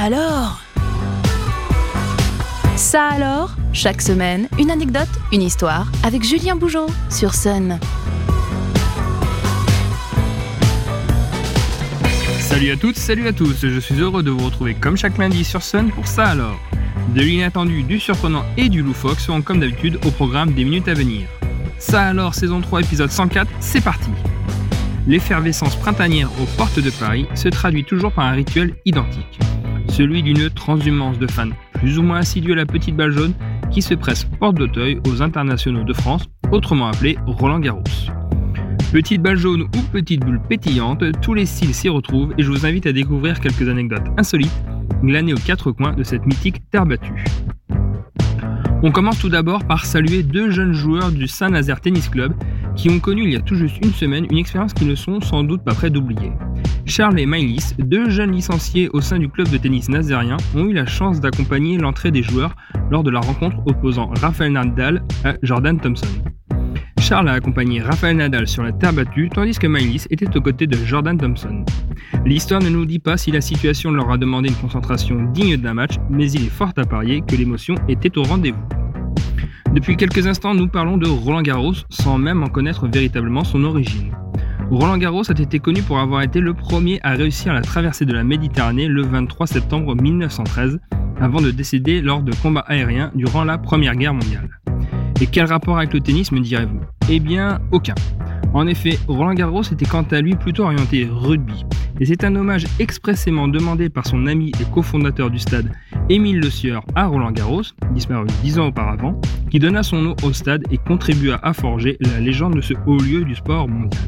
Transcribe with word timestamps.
alors? 0.00 0.60
Ça 2.76 3.08
alors? 3.08 3.54
Chaque 3.72 4.02
semaine, 4.02 4.48
une 4.58 4.70
anecdote, 4.70 5.08
une 5.32 5.42
histoire 5.42 5.90
avec 6.04 6.22
Julien 6.24 6.56
Bougeot 6.56 6.86
sur 7.10 7.34
Sun. 7.34 7.78
Salut 12.40 12.70
à 12.70 12.76
toutes, 12.76 12.96
salut 12.96 13.28
à 13.28 13.32
tous, 13.32 13.66
je 13.66 13.80
suis 13.80 13.94
heureux 13.94 14.22
de 14.22 14.30
vous 14.30 14.44
retrouver 14.44 14.74
comme 14.74 14.96
chaque 14.96 15.16
lundi 15.16 15.44
sur 15.44 15.62
Sun 15.62 15.90
pour 15.90 16.06
ça 16.06 16.26
alors. 16.26 16.58
De 17.14 17.22
l'inattendu, 17.22 17.82
du 17.82 17.98
surprenant 17.98 18.44
et 18.56 18.68
du 18.68 18.82
loufoque 18.82 19.20
seront 19.20 19.42
comme 19.42 19.60
d'habitude 19.60 19.98
au 20.04 20.10
programme 20.10 20.52
des 20.52 20.64
minutes 20.64 20.88
à 20.88 20.94
venir. 20.94 21.28
Ça 21.78 22.02
alors, 22.02 22.34
saison 22.34 22.60
3, 22.60 22.80
épisode 22.82 23.10
104, 23.10 23.50
c'est 23.60 23.82
parti 23.82 24.10
L'effervescence 25.06 25.76
printanière 25.76 26.30
aux 26.40 26.46
portes 26.56 26.78
de 26.78 26.90
Paris 26.90 27.26
se 27.34 27.48
traduit 27.48 27.84
toujours 27.84 28.12
par 28.12 28.26
un 28.26 28.32
rituel 28.32 28.74
identique 28.84 29.40
celui 29.92 30.22
d'une 30.22 30.48
transhumance 30.48 31.18
de 31.18 31.30
fans 31.30 31.50
plus 31.74 31.98
ou 31.98 32.02
moins 32.02 32.18
assidus 32.18 32.52
à 32.52 32.56
la 32.56 32.66
petite 32.66 32.96
balle 32.96 33.10
jaune 33.10 33.34
qui 33.70 33.82
se 33.82 33.94
presse 33.94 34.24
porte 34.24 34.56
d'Auteuil 34.56 34.98
aux 35.06 35.22
internationaux 35.22 35.84
de 35.84 35.92
France, 35.92 36.24
autrement 36.50 36.88
appelé 36.88 37.18
Roland 37.26 37.60
Garros. 37.60 37.82
Petite 38.90 39.22
balle 39.22 39.36
jaune 39.36 39.62
ou 39.62 39.82
petite 39.92 40.24
bulle 40.24 40.40
pétillante, 40.48 41.04
tous 41.20 41.34
les 41.34 41.46
styles 41.46 41.74
s'y 41.74 41.88
retrouvent 41.88 42.34
et 42.38 42.42
je 42.42 42.50
vous 42.50 42.64
invite 42.66 42.86
à 42.86 42.92
découvrir 42.92 43.40
quelques 43.40 43.68
anecdotes 43.68 44.06
insolites 44.16 44.64
glanées 45.02 45.34
aux 45.34 45.38
quatre 45.38 45.72
coins 45.72 45.92
de 45.92 46.04
cette 46.04 46.24
mythique 46.24 46.62
terre 46.70 46.86
battue. 46.86 47.24
On 48.82 48.92
commence 48.92 49.18
tout 49.18 49.28
d'abord 49.28 49.64
par 49.64 49.84
saluer 49.84 50.22
deux 50.22 50.50
jeunes 50.50 50.72
joueurs 50.72 51.12
du 51.12 51.28
Saint-Nazaire 51.28 51.80
Tennis 51.80 52.08
Club 52.08 52.34
qui 52.76 52.88
ont 52.90 52.98
connu 52.98 53.24
il 53.24 53.32
y 53.32 53.36
a 53.36 53.40
tout 53.40 53.56
juste 53.56 53.76
une 53.84 53.92
semaine 53.92 54.26
une 54.30 54.38
expérience 54.38 54.72
qu'ils 54.72 54.88
ne 54.88 54.94
sont 54.94 55.20
sans 55.20 55.44
doute 55.44 55.62
pas 55.64 55.74
prêts 55.74 55.90
d'oublier. 55.90 56.32
Charles 56.84 57.20
et 57.20 57.26
Mylis, 57.26 57.74
deux 57.78 58.10
jeunes 58.10 58.32
licenciés 58.32 58.88
au 58.92 59.00
sein 59.00 59.18
du 59.18 59.28
club 59.28 59.48
de 59.48 59.56
tennis 59.56 59.88
nazérien, 59.88 60.36
ont 60.54 60.66
eu 60.66 60.72
la 60.72 60.86
chance 60.86 61.20
d'accompagner 61.20 61.78
l'entrée 61.78 62.10
des 62.10 62.22
joueurs 62.22 62.54
lors 62.90 63.02
de 63.02 63.10
la 63.10 63.20
rencontre 63.20 63.56
opposant 63.66 64.10
Rafael 64.20 64.52
Nadal 64.52 65.02
à 65.24 65.34
Jordan 65.42 65.78
Thompson. 65.78 66.08
Charles 67.00 67.28
a 67.28 67.32
accompagné 67.32 67.80
Rafael 67.80 68.16
Nadal 68.16 68.46
sur 68.46 68.62
la 68.62 68.72
terre 68.72 68.92
battue, 68.92 69.28
tandis 69.28 69.58
que 69.58 69.66
Mylis 69.66 70.06
était 70.10 70.36
aux 70.36 70.40
côtés 70.40 70.66
de 70.66 70.76
Jordan 70.76 71.16
Thompson. 71.16 71.64
L'histoire 72.24 72.62
ne 72.62 72.68
nous 72.68 72.84
dit 72.84 72.98
pas 72.98 73.16
si 73.16 73.30
la 73.30 73.40
situation 73.40 73.90
leur 73.90 74.10
a 74.10 74.18
demandé 74.18 74.48
une 74.48 74.54
concentration 74.54 75.22
digne 75.32 75.56
d'un 75.56 75.74
match, 75.74 75.94
mais 76.10 76.30
il 76.30 76.46
est 76.46 76.50
fort 76.50 76.72
à 76.76 76.84
parier 76.84 77.22
que 77.26 77.36
l'émotion 77.36 77.74
était 77.88 78.16
au 78.18 78.22
rendez-vous. 78.22 78.62
Depuis 79.72 79.96
quelques 79.96 80.26
instants, 80.26 80.54
nous 80.54 80.68
parlons 80.68 80.96
de 80.96 81.08
Roland 81.08 81.42
Garros 81.42 81.74
sans 81.88 82.18
même 82.18 82.42
en 82.42 82.48
connaître 82.48 82.86
véritablement 82.86 83.44
son 83.44 83.64
origine. 83.64 84.12
Roland 84.72 84.96
Garros 84.96 85.30
a 85.30 85.38
été 85.38 85.58
connu 85.58 85.82
pour 85.82 85.98
avoir 85.98 86.22
été 86.22 86.40
le 86.40 86.54
premier 86.54 86.98
à 87.02 87.10
réussir 87.10 87.52
la 87.52 87.60
traversée 87.60 88.06
de 88.06 88.12
la 88.14 88.24
Méditerranée 88.24 88.88
le 88.88 89.02
23 89.02 89.46
septembre 89.46 89.94
1913, 89.94 90.80
avant 91.20 91.42
de 91.42 91.50
décéder 91.50 92.00
lors 92.00 92.22
de 92.22 92.32
combats 92.36 92.64
aériens 92.66 93.10
durant 93.14 93.44
la 93.44 93.58
Première 93.58 93.94
Guerre 93.96 94.14
mondiale. 94.14 94.48
Et 95.20 95.26
quel 95.26 95.44
rapport 95.44 95.76
avec 95.76 95.92
le 95.92 96.00
tennis 96.00 96.32
me 96.32 96.40
direz-vous? 96.40 96.80
Eh 97.10 97.20
bien, 97.20 97.60
aucun. 97.70 97.94
En 98.54 98.66
effet, 98.66 98.98
Roland 99.08 99.34
Garros 99.34 99.62
était 99.62 99.84
quant 99.84 100.06
à 100.10 100.22
lui 100.22 100.36
plutôt 100.36 100.62
orienté 100.62 101.06
rugby, 101.06 101.66
et 102.00 102.06
c'est 102.06 102.24
un 102.24 102.34
hommage 102.34 102.64
expressément 102.78 103.48
demandé 103.48 103.90
par 103.90 104.06
son 104.06 104.26
ami 104.26 104.52
et 104.58 104.64
cofondateur 104.72 105.28
du 105.28 105.38
stade, 105.38 105.70
Émile 106.08 106.40
Le 106.40 106.48
Sieur, 106.48 106.82
à 106.94 107.08
Roland 107.08 107.32
Garros, 107.32 107.62
disparu 107.90 108.26
dix 108.42 108.58
ans 108.58 108.68
auparavant, 108.68 109.20
qui 109.50 109.58
donna 109.58 109.82
son 109.82 110.00
nom 110.00 110.16
au 110.22 110.32
stade 110.32 110.64
et 110.70 110.78
contribua 110.78 111.38
à 111.42 111.52
forger 111.52 111.98
la 112.00 112.20
légende 112.20 112.56
de 112.56 112.62
ce 112.62 112.72
haut 112.86 112.96
lieu 112.96 113.26
du 113.26 113.34
sport 113.34 113.68
mondial. 113.68 114.02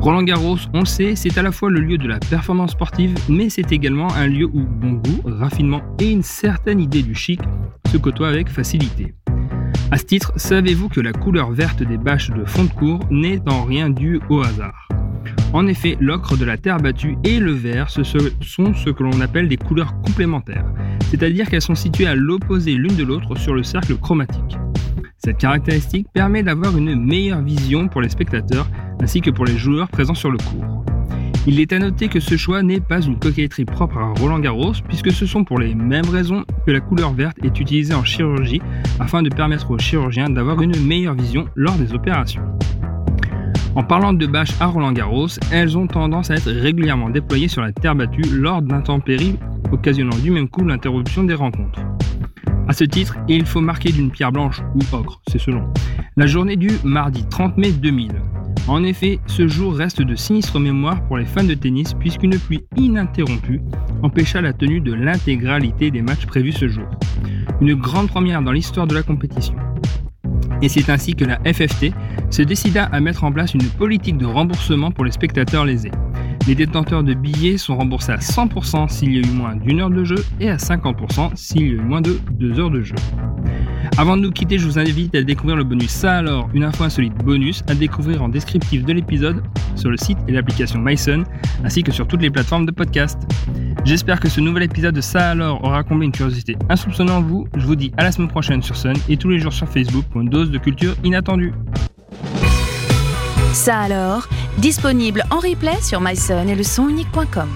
Roland 0.00 0.22
Garros, 0.22 0.58
on 0.72 0.80
le 0.80 0.86
sait, 0.86 1.16
c'est 1.16 1.36
à 1.36 1.42
la 1.42 1.52
fois 1.52 1.70
le 1.70 1.80
lieu 1.80 1.98
de 1.98 2.06
la 2.06 2.18
performance 2.18 2.72
sportive, 2.72 3.14
mais 3.28 3.48
c'est 3.48 3.72
également 3.72 4.12
un 4.14 4.26
lieu 4.26 4.46
où 4.46 4.60
bon 4.60 4.92
goût, 4.92 5.20
raffinement 5.24 5.82
et 6.00 6.10
une 6.10 6.22
certaine 6.22 6.80
idée 6.80 7.02
du 7.02 7.14
chic 7.14 7.40
se 7.90 7.96
côtoient 7.96 8.28
avec 8.28 8.48
facilité. 8.48 9.14
À 9.90 9.98
ce 9.98 10.04
titre, 10.04 10.32
savez-vous 10.36 10.88
que 10.88 11.00
la 11.00 11.12
couleur 11.12 11.50
verte 11.50 11.82
des 11.82 11.96
bâches 11.96 12.30
de 12.30 12.44
fond 12.44 12.64
de 12.64 12.70
cours 12.70 13.00
n'est 13.10 13.40
en 13.48 13.64
rien 13.64 13.90
due 13.90 14.20
au 14.28 14.40
hasard? 14.42 14.88
En 15.52 15.66
effet, 15.66 15.96
l'ocre 16.00 16.36
de 16.36 16.44
la 16.44 16.56
terre 16.56 16.78
battue 16.78 17.16
et 17.24 17.38
le 17.38 17.52
vert 17.52 17.88
ce 17.88 18.02
sont 18.02 18.74
ce 18.74 18.90
que 18.90 19.02
l'on 19.02 19.20
appelle 19.20 19.48
des 19.48 19.56
couleurs 19.56 20.00
complémentaires, 20.02 20.66
c'est-à-dire 21.10 21.48
qu'elles 21.48 21.62
sont 21.62 21.74
situées 21.74 22.06
à 22.06 22.14
l'opposé 22.14 22.74
l'une 22.74 22.96
de 22.96 23.04
l'autre 23.04 23.36
sur 23.36 23.54
le 23.54 23.62
cercle 23.62 23.96
chromatique. 23.96 24.58
Cette 25.26 25.38
caractéristique 25.38 26.06
permet 26.12 26.44
d'avoir 26.44 26.78
une 26.78 26.94
meilleure 26.94 27.42
vision 27.42 27.88
pour 27.88 28.00
les 28.00 28.08
spectateurs 28.08 28.68
ainsi 29.02 29.20
que 29.20 29.30
pour 29.30 29.44
les 29.44 29.58
joueurs 29.58 29.88
présents 29.88 30.14
sur 30.14 30.30
le 30.30 30.38
court. 30.38 30.84
Il 31.48 31.58
est 31.58 31.72
à 31.72 31.80
noter 31.80 32.06
que 32.06 32.20
ce 32.20 32.36
choix 32.36 32.62
n'est 32.62 32.78
pas 32.78 33.00
une 33.00 33.18
coquetterie 33.18 33.64
propre 33.64 33.98
à 33.98 34.14
Roland 34.20 34.38
Garros, 34.38 34.74
puisque 34.86 35.10
ce 35.10 35.26
sont 35.26 35.42
pour 35.42 35.58
les 35.58 35.74
mêmes 35.74 36.08
raisons 36.08 36.44
que 36.64 36.70
la 36.70 36.78
couleur 36.78 37.12
verte 37.12 37.38
est 37.42 37.58
utilisée 37.58 37.92
en 37.92 38.04
chirurgie 38.04 38.62
afin 39.00 39.24
de 39.24 39.28
permettre 39.28 39.68
aux 39.72 39.78
chirurgiens 39.78 40.30
d'avoir 40.30 40.62
une 40.62 40.80
meilleure 40.80 41.14
vision 41.14 41.46
lors 41.56 41.74
des 41.74 41.92
opérations. 41.92 42.44
En 43.74 43.82
parlant 43.82 44.12
de 44.12 44.26
bâches 44.28 44.54
à 44.60 44.66
Roland 44.66 44.92
Garros, 44.92 45.40
elles 45.50 45.76
ont 45.76 45.88
tendance 45.88 46.30
à 46.30 46.36
être 46.36 46.52
régulièrement 46.52 47.10
déployées 47.10 47.48
sur 47.48 47.62
la 47.62 47.72
terre 47.72 47.96
battue 47.96 48.22
lors 48.30 48.62
d'intempéries 48.62 49.40
occasionnant 49.72 50.16
du 50.22 50.30
même 50.30 50.48
coup 50.48 50.64
l'interruption 50.64 51.24
des 51.24 51.34
rencontres. 51.34 51.80
A 52.68 52.72
ce 52.72 52.82
titre, 52.84 53.16
il 53.28 53.46
faut 53.46 53.60
marquer 53.60 53.92
d'une 53.92 54.10
pierre 54.10 54.32
blanche 54.32 54.60
ou 54.74 54.80
ocre, 54.96 55.20
c'est 55.28 55.38
selon, 55.38 55.72
la 56.16 56.26
journée 56.26 56.56
du 56.56 56.70
mardi 56.82 57.24
30 57.28 57.56
mai 57.56 57.70
2000. 57.70 58.10
En 58.66 58.82
effet, 58.82 59.20
ce 59.26 59.46
jour 59.46 59.76
reste 59.76 60.02
de 60.02 60.16
sinistre 60.16 60.58
mémoire 60.58 61.00
pour 61.06 61.18
les 61.18 61.24
fans 61.24 61.44
de 61.44 61.54
tennis 61.54 61.94
puisqu'une 61.94 62.36
pluie 62.36 62.64
ininterrompue 62.76 63.60
empêcha 64.02 64.40
la 64.40 64.52
tenue 64.52 64.80
de 64.80 64.92
l'intégralité 64.92 65.92
des 65.92 66.02
matchs 66.02 66.26
prévus 66.26 66.52
ce 66.52 66.66
jour. 66.66 66.88
Une 67.60 67.74
grande 67.74 68.08
première 68.08 68.42
dans 68.42 68.50
l'histoire 68.50 68.88
de 68.88 68.94
la 68.94 69.04
compétition. 69.04 69.54
Et 70.60 70.68
c'est 70.68 70.90
ainsi 70.90 71.14
que 71.14 71.24
la 71.24 71.38
FFT 71.44 71.92
se 72.30 72.42
décida 72.42 72.86
à 72.86 72.98
mettre 72.98 73.22
en 73.22 73.30
place 73.30 73.54
une 73.54 73.62
politique 73.62 74.18
de 74.18 74.26
remboursement 74.26 74.90
pour 74.90 75.04
les 75.04 75.12
spectateurs 75.12 75.64
lésés. 75.64 75.92
Les 76.46 76.54
détenteurs 76.54 77.02
de 77.02 77.12
billets 77.12 77.58
sont 77.58 77.76
remboursés 77.76 78.12
à 78.12 78.18
100% 78.18 78.88
s'il 78.88 79.14
y 79.14 79.16
a 79.16 79.20
eu 79.20 79.32
moins 79.32 79.56
d'une 79.56 79.80
heure 79.80 79.90
de 79.90 80.04
jeu 80.04 80.24
et 80.38 80.48
à 80.48 80.56
50% 80.56 81.34
s'il 81.34 81.62
y 81.62 81.70
a 81.70 81.72
eu 81.72 81.80
moins 81.80 82.00
de 82.00 82.20
deux 82.38 82.60
heures 82.60 82.70
de 82.70 82.82
jeu. 82.82 82.94
Avant 83.98 84.16
de 84.16 84.22
nous 84.22 84.30
quitter, 84.30 84.56
je 84.56 84.64
vous 84.64 84.78
invite 84.78 85.14
à 85.16 85.22
découvrir 85.22 85.56
le 85.56 85.64
bonus 85.64 85.90
Ça 85.90 86.18
alors, 86.18 86.48
une 86.54 86.62
info 86.62 86.84
insolite 86.84 87.14
bonus 87.14 87.64
à 87.68 87.74
découvrir 87.74 88.22
en 88.22 88.28
descriptif 88.28 88.84
de 88.84 88.92
l'épisode 88.92 89.42
sur 89.74 89.90
le 89.90 89.96
site 89.96 90.18
et 90.28 90.32
l'application 90.32 90.78
MySun, 90.78 91.24
ainsi 91.64 91.82
que 91.82 91.90
sur 91.90 92.06
toutes 92.06 92.22
les 92.22 92.30
plateformes 92.30 92.66
de 92.66 92.70
podcast. 92.70 93.18
J'espère 93.84 94.20
que 94.20 94.28
ce 94.28 94.40
nouvel 94.40 94.62
épisode 94.62 94.94
de 94.94 95.00
Ça 95.00 95.30
alors 95.30 95.64
aura 95.64 95.82
comblé 95.82 96.06
une 96.06 96.12
curiosité 96.12 96.56
insoupçonnée 96.68 97.10
en 97.10 97.22
vous. 97.22 97.48
Je 97.56 97.66
vous 97.66 97.76
dis 97.76 97.90
à 97.96 98.04
la 98.04 98.12
semaine 98.12 98.28
prochaine 98.28 98.62
sur 98.62 98.76
Sun 98.76 98.94
et 99.08 99.16
tous 99.16 99.30
les 99.30 99.40
jours 99.40 99.52
sur 99.52 99.68
Facebook 99.68 100.04
pour 100.12 100.20
une 100.20 100.28
dose 100.28 100.52
de 100.52 100.58
culture 100.58 100.94
inattendue. 101.02 101.52
Ça 103.52 103.78
alors, 103.78 104.28
disponible 104.58 105.24
en 105.30 105.38
replay 105.38 105.80
sur 105.82 106.00
myson 106.00 106.46
et 106.48 106.54
le. 106.54 107.48